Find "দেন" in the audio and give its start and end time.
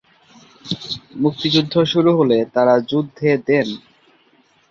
3.47-3.67